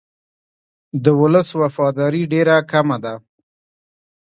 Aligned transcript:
د 1.03 1.05
ولس 1.21 1.47
وفاداري 1.61 2.23
ډېره 2.33 2.55
کمه 2.71 2.97
ده. 3.03 3.13